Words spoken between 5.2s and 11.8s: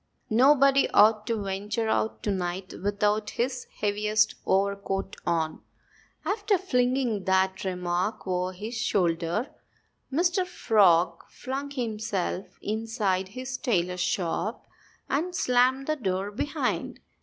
on." After flinging that remark over his shoulder, Mr. Frog flung